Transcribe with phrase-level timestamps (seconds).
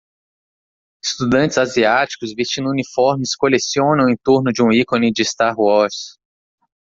[1.05, 6.17] Estudantes asiáticos vestindo uniformes colecionam em torno de um ícone de Star Wars.